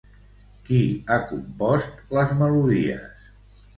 Qui 0.69 0.79
ha 1.15 1.19
compost 1.33 2.01
les 2.19 2.33
melodies? 2.43 3.33